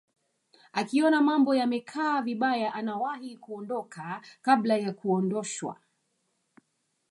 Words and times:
akiona 0.73 1.21
mambo 1.21 1.55
yamekaa 1.55 2.21
vibaya 2.21 2.73
anawahi 2.73 3.37
kuondoka 3.37 4.21
kabla 4.41 4.77
ya 4.77 4.93
kuondoshwa 4.93 5.77